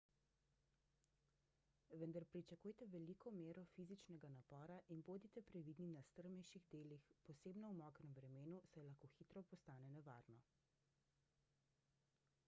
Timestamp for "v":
7.75-7.77